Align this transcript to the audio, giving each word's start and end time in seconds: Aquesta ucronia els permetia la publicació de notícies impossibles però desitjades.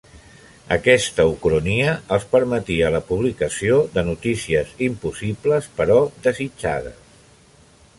Aquesta 0.75 1.25
ucronia 1.33 1.91
els 2.17 2.25
permetia 2.33 2.91
la 2.97 3.03
publicació 3.11 3.77
de 3.99 4.07
notícies 4.11 4.75
impossibles 4.91 5.73
però 5.81 6.03
desitjades. 6.29 7.03